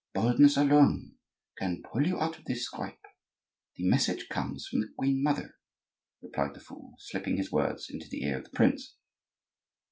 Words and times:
"Boldness 0.15 0.57
alone 0.57 1.15
can 1.59 1.83
pull 1.83 2.07
you 2.07 2.19
out 2.19 2.39
of 2.39 2.45
this 2.45 2.65
scrape; 2.65 3.05
the 3.77 3.87
message 3.87 4.29
comes 4.29 4.65
from 4.65 4.81
the 4.81 4.87
queen 4.97 5.21
mother," 5.21 5.59
replied 6.23 6.55
the 6.55 6.59
fool, 6.59 6.95
slipping 6.97 7.37
his 7.37 7.51
words 7.51 7.87
into 7.87 8.09
the 8.09 8.23
ear 8.23 8.39
of 8.39 8.45
the 8.45 8.49
prince. 8.49 8.95